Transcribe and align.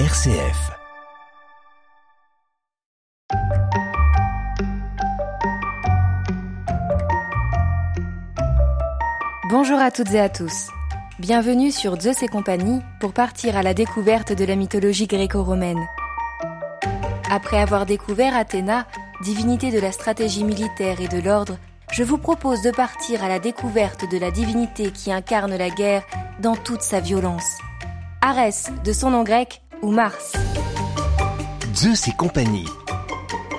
RCF. 0.00 0.72
Bonjour 9.48 9.78
à 9.78 9.92
toutes 9.92 10.12
et 10.12 10.18
à 10.18 10.28
tous. 10.28 10.70
Bienvenue 11.20 11.70
sur 11.70 12.00
Zeus 12.00 12.24
et 12.24 12.26
compagnie 12.26 12.80
pour 12.98 13.12
partir 13.12 13.56
à 13.56 13.62
la 13.62 13.72
découverte 13.72 14.32
de 14.32 14.44
la 14.44 14.56
mythologie 14.56 15.06
gréco-romaine. 15.06 15.86
Après 17.30 17.60
avoir 17.60 17.86
découvert 17.86 18.36
Athéna, 18.36 18.88
divinité 19.22 19.70
de 19.70 19.78
la 19.78 19.92
stratégie 19.92 20.42
militaire 20.42 21.00
et 21.00 21.06
de 21.06 21.20
l'ordre, 21.20 21.56
je 21.92 22.02
vous 22.02 22.18
propose 22.18 22.62
de 22.62 22.72
partir 22.72 23.22
à 23.22 23.28
la 23.28 23.38
découverte 23.38 24.10
de 24.10 24.18
la 24.18 24.32
divinité 24.32 24.90
qui 24.90 25.12
incarne 25.12 25.56
la 25.56 25.70
guerre 25.70 26.02
dans 26.40 26.56
toute 26.56 26.82
sa 26.82 26.98
violence. 26.98 27.58
Arès, 28.26 28.72
de 28.82 28.92
son 28.94 29.10
nom 29.10 29.22
grec, 29.22 29.60
ou 29.82 29.90
Mars. 29.90 30.32
Zeus 31.74 32.08
et 32.08 32.12
compagnie. 32.16 32.68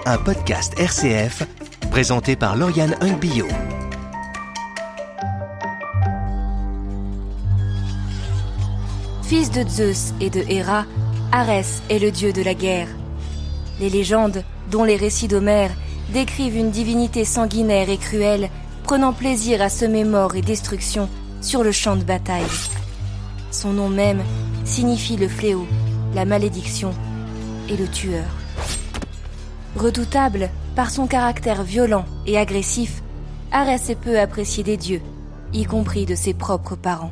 Un 0.05 0.17
podcast 0.17 0.73
RCF 0.79 1.43
présenté 1.91 2.35
par 2.35 2.55
Lauriane 2.55 2.95
Hungbio. 3.01 3.47
Fils 9.23 9.51
de 9.51 9.67
Zeus 9.67 10.13
et 10.21 10.29
de 10.29 10.43
Héra, 10.49 10.85
Arès 11.31 11.81
est 11.89 11.99
le 11.99 12.11
dieu 12.11 12.31
de 12.31 12.41
la 12.43 12.53
guerre. 12.53 12.87
Les 13.79 13.89
légendes, 13.89 14.43
dont 14.71 14.83
les 14.83 14.95
récits 14.95 15.27
d'Homère, 15.27 15.71
décrivent 16.13 16.57
une 16.57 16.71
divinité 16.71 17.25
sanguinaire 17.25 17.89
et 17.89 17.97
cruelle, 17.97 18.49
prenant 18.83 19.13
plaisir 19.13 19.61
à 19.61 19.69
semer 19.69 20.03
mort 20.03 20.35
et 20.35 20.41
destruction 20.41 21.09
sur 21.41 21.63
le 21.63 21.71
champ 21.71 21.95
de 21.95 22.03
bataille. 22.03 22.43
Son 23.51 23.73
nom 23.73 23.89
même 23.89 24.21
signifie 24.63 25.17
le 25.17 25.27
fléau, 25.27 25.65
la 26.15 26.25
malédiction 26.25 26.91
et 27.69 27.77
le 27.77 27.87
tueur. 27.87 28.25
Redoutable 29.75 30.49
par 30.75 30.89
son 30.89 31.05
caractère 31.05 31.61
violent 31.61 32.05
et 32.25 32.39
agressif, 32.39 33.03
Arès 33.51 33.89
est 33.89 33.99
peu 33.99 34.19
apprécié 34.19 34.63
des 34.63 34.77
dieux, 34.77 35.01
y 35.53 35.65
compris 35.65 36.07
de 36.07 36.15
ses 36.15 36.33
propres 36.33 36.75
parents 36.75 37.11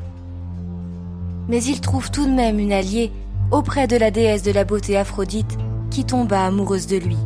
mais 1.48 1.62
il 1.62 1.80
trouve 1.80 2.10
tout 2.10 2.26
de 2.26 2.32
même 2.32 2.58
une 2.58 2.72
alliée 2.72 3.12
auprès 3.50 3.86
de 3.86 3.96
la 3.96 4.10
déesse 4.10 4.42
de 4.42 4.52
la 4.52 4.64
beauté 4.64 4.96
Aphrodite 4.96 5.58
qui 5.90 6.04
tomba 6.04 6.44
amoureuse 6.44 6.86
de 6.86 6.96
lui. 6.96 7.16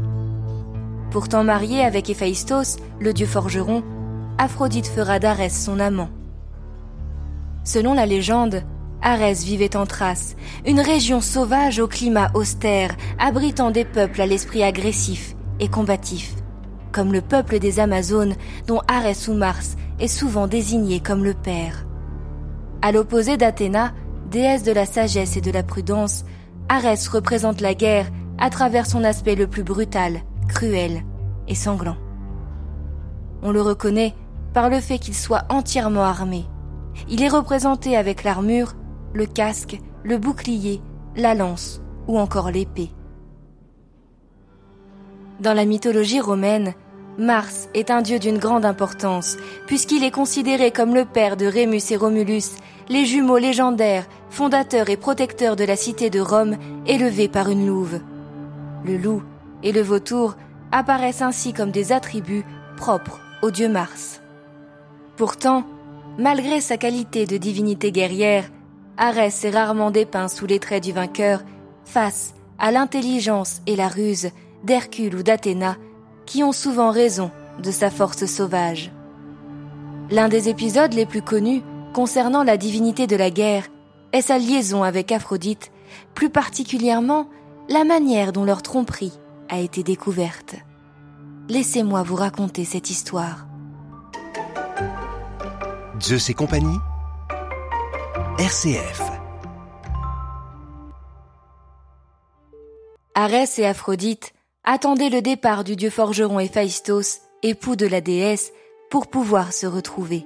Pourtant 1.11 1.45
mariée 1.45 1.83
avec 1.83 2.11
Héphaïstos, 2.11 2.77
le 3.01 3.13
dieu 3.13 3.27
forgeron, 3.27 3.83
Aphrodite 4.37 4.87
fera 4.87 5.19
d'Arès 5.19 5.57
son 5.57 5.81
amant. 5.81 6.11
Selon 7.65 7.95
la 7.95 8.07
légende, 8.07 8.63
Arès 9.03 9.45
vivait 9.45 9.77
en 9.77 9.87
Thrace, 9.87 10.37
une 10.67 10.81
région 10.81 11.21
sauvage 11.21 11.79
au 11.79 11.87
climat 11.87 12.31
austère, 12.35 12.97
abritant 13.19 13.71
des 13.71 13.85
peuples 13.85 14.21
à 14.21 14.27
l'esprit 14.27 14.63
agressif 14.63 15.37
et 15.61 15.69
combatif, 15.69 16.35
comme 16.93 17.13
le 17.13 17.21
peuple 17.21 17.59
des 17.59 17.81
Amazones 17.81 18.35
dont 18.67 18.81
Arès 18.89 19.29
ou 19.29 19.35
Mars 19.35 19.77
est 20.01 20.09
souvent 20.09 20.47
désigné 20.47 21.01
comme 21.01 21.25
le 21.25 21.35
père. 21.35 21.87
À 22.83 22.93
l'opposé 22.93 23.37
d'Athéna, 23.37 23.93
déesse 24.31 24.63
de 24.63 24.73
la 24.73 24.87
sagesse 24.87 25.37
et 25.37 25.41
de 25.41 25.51
la 25.51 25.63
prudence, 25.63 26.25
Arès 26.69 27.09
représente 27.09 27.61
la 27.61 27.75
guerre 27.75 28.07
à 28.39 28.51
travers 28.51 28.87
son 28.87 29.05
aspect 29.05 29.35
le 29.35 29.47
plus 29.47 29.65
brutal, 29.65 30.21
cruel 30.49 31.03
et 31.49 31.55
sanglant. 31.55 31.97
On 33.43 33.53
le 33.53 33.63
reconnaît 33.63 34.15
par 34.53 34.69
le 34.71 34.81
fait 34.81 34.99
qu'il 34.99 35.15
soit 35.15 35.45
entièrement 35.49 36.03
armé. 36.03 36.45
Il 37.09 37.23
est 37.23 37.29
représenté 37.29 37.97
avec 37.97 38.25
l'armure, 38.25 38.75
le 39.15 39.27
casque, 39.27 39.79
le 40.05 40.19
bouclier, 40.19 40.81
la 41.17 41.35
lance 41.35 41.81
ou 42.07 42.19
encore 42.19 42.51
l'épée. 42.51 42.91
Dans 45.41 45.55
la 45.55 45.65
mythologie 45.65 46.21
romaine, 46.21 46.75
Mars 47.19 47.69
est 47.75 47.91
un 47.91 48.01
dieu 48.01 48.19
d'une 48.19 48.39
grande 48.39 48.65
importance, 48.65 49.37
puisqu'il 49.67 50.05
est 50.05 50.13
considéré 50.13 50.71
comme 50.71 50.95
le 50.95 51.05
père 51.05 51.37
de 51.37 51.47
Rémus 51.47 51.91
et 51.91 51.97
Romulus, 51.97 52.57
les 52.89 53.07
jumeaux 53.07 53.39
légendaires, 53.39 54.07
fondateurs 54.31 54.89
et 54.89 54.97
protecteurs 54.97 55.57
de 55.57 55.65
la 55.65 55.77
cité 55.77 56.11
de 56.11 56.21
Rome, 56.21 56.57
élevés 56.87 57.29
par 57.29 57.49
une 57.51 57.67
louve. 57.67 58.01
Le 58.85 58.97
loup 58.97 59.23
et 59.63 59.73
le 59.73 59.81
vautour 59.81 60.37
apparaissent 60.71 61.23
ainsi 61.23 61.53
comme 61.53 61.71
des 61.71 61.93
attributs 61.93 62.45
propres 62.77 63.21
au 63.43 63.51
dieu 63.51 63.69
Mars. 63.69 64.21
Pourtant, 65.17 65.65
malgré 66.19 66.61
sa 66.61 66.77
qualité 66.77 67.27
de 67.27 67.37
divinité 67.37 67.91
guerrière, 67.91 68.45
Arès 68.99 69.45
est 69.45 69.51
rarement 69.51 69.93
dépeint 69.93 70.27
sous 70.29 70.47
les 70.47 70.59
traits 70.59 70.83
du 70.83 70.93
vainqueur 70.93 71.43
face 71.85 72.35
à 72.59 72.73
l'intelligence 72.73 73.63
et 73.67 73.77
la 73.77 73.89
ruse 73.89 74.31
d'Hercule 74.65 75.15
ou 75.15 75.23
d'Athéna 75.23 75.77
qui 76.27 76.43
ont 76.43 76.53
souvent 76.53 76.91
raison 76.91 77.31
de 77.63 77.71
sa 77.71 77.91
force 77.91 78.27
sauvage. 78.27 78.91
L'un 80.11 80.29
des 80.29 80.49
épisodes 80.49 80.93
les 80.93 81.07
plus 81.07 81.23
connus 81.23 81.63
concernant 81.95 82.43
la 82.43 82.57
divinité 82.57 83.07
de 83.07 83.17
la 83.17 83.31
guerre 83.31 83.69
est 84.13 84.23
sa 84.23 84.39
liaison 84.39 84.83
avec 84.83 85.13
Aphrodite, 85.13 85.71
plus 86.15 86.31
particulièrement 86.31 87.29
la 87.69 87.85
manière 87.85 88.33
dont 88.33 88.45
leur 88.45 88.63
tromperie 88.63 89.13
a 89.49 89.59
été 89.61 89.83
découverte. 89.83 90.57
Laissez-moi 91.49 92.03
vous 92.03 92.17
raconter 92.17 92.65
cette 92.65 92.91
histoire. 92.91 93.47
Zeus 96.01 96.31
et 96.31 96.35
compagnie 96.35 96.79
RCF 98.39 99.03
Arès 103.17 103.59
et 103.59 103.67
Aphrodite 103.67 104.33
attendait 104.63 105.09
le 105.09 105.21
départ 105.21 105.65
du 105.65 105.75
dieu 105.75 105.91
forgeron 105.91 106.39
Héphaïstos, 106.39 107.19
époux 107.43 107.75
de 107.75 107.89
la 107.89 108.01
déesse, 108.01 108.53
pour 108.93 109.09
pouvoir 109.09 109.53
se 109.53 109.67
retrouver. 109.67 110.25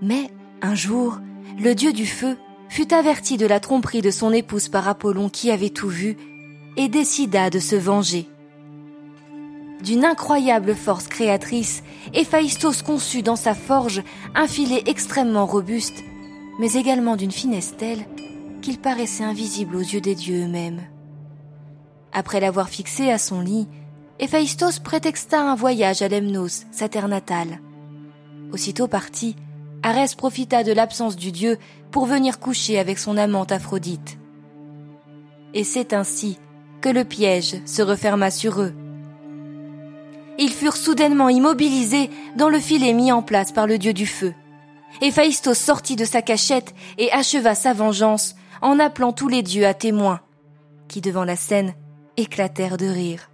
Mais, 0.00 0.30
un 0.62 0.76
jour, 0.76 1.18
le 1.58 1.74
dieu 1.74 1.92
du 1.92 2.06
feu 2.06 2.36
fut 2.68 2.94
averti 2.94 3.36
de 3.36 3.46
la 3.46 3.58
tromperie 3.58 4.00
de 4.00 4.12
son 4.12 4.32
épouse 4.32 4.68
par 4.68 4.86
Apollon 4.86 5.28
qui 5.28 5.50
avait 5.50 5.70
tout 5.70 5.88
vu 5.88 6.16
et 6.76 6.86
décida 6.86 7.50
de 7.50 7.58
se 7.58 7.74
venger. 7.74 8.28
D'une 9.82 10.04
incroyable 10.04 10.76
force 10.76 11.08
créatrice, 11.08 11.82
Héphaïstos 12.12 12.82
conçut 12.82 13.22
dans 13.22 13.34
sa 13.34 13.56
forge 13.56 14.04
un 14.36 14.46
filet 14.46 14.84
extrêmement 14.86 15.46
robuste, 15.46 16.04
mais 16.58 16.74
également 16.74 17.16
d'une 17.16 17.30
finesse 17.30 17.76
telle 17.76 18.04
qu'il 18.62 18.78
paraissait 18.78 19.24
invisible 19.24 19.76
aux 19.76 19.80
yeux 19.80 20.00
des 20.00 20.14
dieux 20.14 20.44
eux-mêmes. 20.44 20.82
Après 22.12 22.40
l'avoir 22.40 22.68
fixé 22.68 23.10
à 23.10 23.18
son 23.18 23.40
lit, 23.40 23.66
Héphaïstos 24.20 24.78
prétexta 24.78 25.42
un 25.42 25.56
voyage 25.56 26.02
à 26.02 26.08
Lemnos, 26.08 26.64
sa 26.70 26.88
terre 26.88 27.08
natale. 27.08 27.60
Aussitôt 28.52 28.86
parti, 28.86 29.34
Arès 29.82 30.14
profita 30.14 30.62
de 30.62 30.72
l'absence 30.72 31.16
du 31.16 31.32
dieu 31.32 31.58
pour 31.90 32.06
venir 32.06 32.38
coucher 32.38 32.78
avec 32.78 32.98
son 32.98 33.16
amante 33.16 33.52
Aphrodite. 33.52 34.18
Et 35.52 35.64
c'est 35.64 35.92
ainsi 35.92 36.38
que 36.80 36.88
le 36.88 37.04
piège 37.04 37.56
se 37.66 37.82
referma 37.82 38.30
sur 38.30 38.62
eux. 38.62 38.72
Ils 40.38 40.52
furent 40.52 40.76
soudainement 40.76 41.28
immobilisés 41.28 42.10
dans 42.36 42.48
le 42.48 42.58
filet 42.58 42.92
mis 42.92 43.12
en 43.12 43.22
place 43.22 43.52
par 43.52 43.66
le 43.66 43.78
dieu 43.78 43.92
du 43.92 44.06
feu. 44.06 44.34
Héphaïstos 45.00 45.54
sortit 45.54 45.96
de 45.96 46.04
sa 46.04 46.22
cachette 46.22 46.74
et 46.98 47.10
acheva 47.12 47.54
sa 47.54 47.72
vengeance 47.72 48.34
en 48.62 48.78
appelant 48.78 49.12
tous 49.12 49.28
les 49.28 49.42
dieux 49.42 49.66
à 49.66 49.74
témoins, 49.74 50.20
qui 50.88 51.00
devant 51.00 51.24
la 51.24 51.36
scène 51.36 51.74
éclatèrent 52.16 52.76
de 52.76 52.86
rire. 52.86 53.30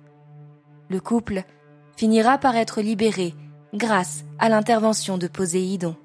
Le 0.89 1.01
couple 1.01 1.45
finira 1.97 2.39
par 2.39 2.57
être 2.57 2.81
libéré 2.81 3.35
grâce 3.75 4.25
à 4.39 4.49
l'intervention 4.49 5.19
de 5.19 5.29
Poséidon. 5.29 5.97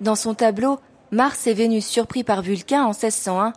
Dans 0.00 0.14
son 0.14 0.34
tableau 0.34 0.80
Mars 1.10 1.46
et 1.46 1.54
Vénus 1.54 1.86
surpris 1.86 2.24
par 2.24 2.40
Vulcain 2.40 2.84
en 2.84 2.90
1601, 2.90 3.52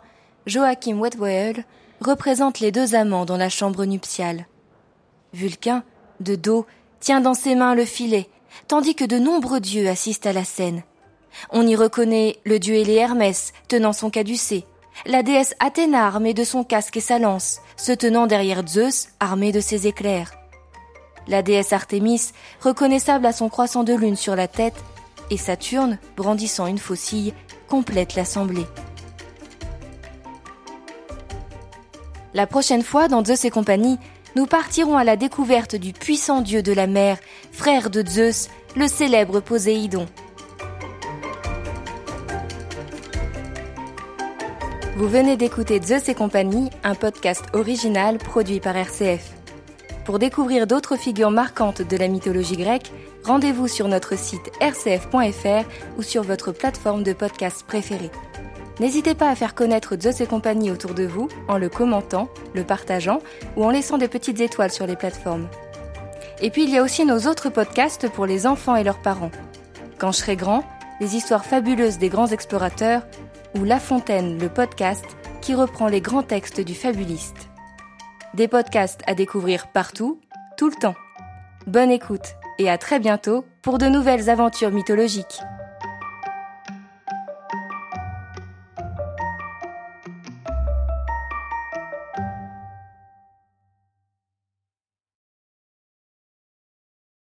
Joachim 0.46 1.00
Wedwell 1.00 1.64
représente 2.00 2.60
les 2.60 2.70
deux 2.70 2.94
amants 2.94 3.24
dans 3.24 3.36
la 3.36 3.48
chambre 3.48 3.84
nuptiale. 3.84 4.46
Vulcain, 5.32 5.82
de 6.24 6.34
dos, 6.34 6.66
tient 6.98 7.20
dans 7.20 7.34
ses 7.34 7.54
mains 7.54 7.74
le 7.74 7.84
filet, 7.84 8.28
tandis 8.66 8.94
que 8.94 9.04
de 9.04 9.18
nombreux 9.18 9.60
dieux 9.60 9.88
assistent 9.88 10.26
à 10.26 10.32
la 10.32 10.44
scène. 10.44 10.82
On 11.50 11.66
y 11.66 11.76
reconnaît 11.76 12.38
le 12.44 12.58
dieu 12.58 12.74
Hélé 12.74 12.94
Hermès 12.94 13.52
tenant 13.68 13.92
son 13.92 14.10
caducée, 14.10 14.64
la 15.06 15.22
déesse 15.22 15.54
Athéna 15.60 16.06
armée 16.06 16.34
de 16.34 16.44
son 16.44 16.64
casque 16.64 16.96
et 16.96 17.00
sa 17.00 17.18
lance, 17.18 17.60
se 17.76 17.92
tenant 17.92 18.26
derrière 18.26 18.66
Zeus 18.66 19.08
armé 19.20 19.52
de 19.52 19.60
ses 19.60 19.86
éclairs. 19.86 20.32
La 21.26 21.42
déesse 21.42 21.72
Artémis, 21.72 22.32
reconnaissable 22.60 23.26
à 23.26 23.32
son 23.32 23.48
croissant 23.48 23.82
de 23.82 23.94
lune 23.94 24.16
sur 24.16 24.36
la 24.36 24.48
tête, 24.48 24.76
et 25.30 25.36
Saturne, 25.36 25.98
brandissant 26.16 26.66
une 26.66 26.78
faucille, 26.78 27.32
complète 27.68 28.14
l'assemblée. 28.14 28.66
La 32.34 32.46
prochaine 32.46 32.82
fois, 32.82 33.08
dans 33.08 33.24
Zeus 33.24 33.44
et 33.44 33.50
compagnie, 33.50 33.98
nous 34.36 34.46
partirons 34.46 34.96
à 34.96 35.04
la 35.04 35.16
découverte 35.16 35.76
du 35.76 35.92
puissant 35.92 36.40
dieu 36.40 36.62
de 36.62 36.72
la 36.72 36.86
mer, 36.86 37.18
frère 37.52 37.90
de 37.90 38.04
Zeus, 38.06 38.48
le 38.76 38.88
célèbre 38.88 39.40
Poséidon. 39.40 40.06
Vous 44.96 45.08
venez 45.08 45.36
d'écouter 45.36 45.80
Zeus 45.82 46.08
et 46.08 46.14
compagnie, 46.14 46.70
un 46.82 46.94
podcast 46.94 47.44
original 47.52 48.18
produit 48.18 48.60
par 48.60 48.76
RCF. 48.76 49.32
Pour 50.04 50.18
découvrir 50.18 50.66
d'autres 50.66 50.96
figures 50.96 51.30
marquantes 51.30 51.82
de 51.82 51.96
la 51.96 52.08
mythologie 52.08 52.56
grecque, 52.56 52.92
rendez-vous 53.24 53.68
sur 53.68 53.88
notre 53.88 54.18
site 54.18 54.52
rcf.fr 54.60 55.68
ou 55.96 56.02
sur 56.02 56.22
votre 56.22 56.52
plateforme 56.52 57.02
de 57.02 57.12
podcast 57.12 57.64
préférée. 57.66 58.10
N'hésitez 58.80 59.14
pas 59.14 59.30
à 59.30 59.34
faire 59.34 59.54
connaître 59.54 59.96
Zeus 60.00 60.20
et 60.20 60.26
compagnie 60.26 60.70
autour 60.70 60.94
de 60.94 61.04
vous 61.04 61.28
en 61.48 61.58
le 61.58 61.68
commentant, 61.68 62.28
le 62.54 62.64
partageant 62.64 63.20
ou 63.56 63.64
en 63.64 63.70
laissant 63.70 63.98
de 63.98 64.06
petites 64.06 64.40
étoiles 64.40 64.72
sur 64.72 64.86
les 64.86 64.96
plateformes. 64.96 65.48
Et 66.40 66.50
puis 66.50 66.64
il 66.64 66.70
y 66.70 66.78
a 66.78 66.82
aussi 66.82 67.04
nos 67.04 67.20
autres 67.20 67.50
podcasts 67.50 68.08
pour 68.08 68.26
les 68.26 68.46
enfants 68.46 68.74
et 68.74 68.84
leurs 68.84 69.00
parents. 69.00 69.30
Quand 69.98 70.10
je 70.10 70.18
serai 70.18 70.36
grand, 70.36 70.64
les 71.00 71.16
histoires 71.16 71.44
fabuleuses 71.44 71.98
des 71.98 72.08
grands 72.08 72.26
explorateurs 72.26 73.02
ou 73.56 73.64
La 73.64 73.78
Fontaine, 73.78 74.38
le 74.38 74.48
podcast 74.48 75.04
qui 75.40 75.54
reprend 75.54 75.88
les 75.88 76.00
grands 76.00 76.22
textes 76.22 76.60
du 76.60 76.74
fabuliste. 76.74 77.48
Des 78.34 78.48
podcasts 78.48 79.02
à 79.06 79.14
découvrir 79.14 79.68
partout, 79.68 80.20
tout 80.56 80.68
le 80.68 80.74
temps. 80.74 80.96
Bonne 81.66 81.90
écoute 81.90 82.34
et 82.58 82.68
à 82.68 82.78
très 82.78 82.98
bientôt 82.98 83.44
pour 83.62 83.78
de 83.78 83.86
nouvelles 83.86 84.30
aventures 84.30 84.70
mythologiques. 84.70 85.40